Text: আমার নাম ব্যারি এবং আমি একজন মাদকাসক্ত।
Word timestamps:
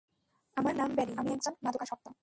আমার 0.57 0.73
নাম 0.75 0.89
ব্যারি 0.95 1.11
এবং 1.11 1.21
আমি 1.21 1.31
একজন 1.33 1.53
মাদকাসক্ত। 1.63 2.05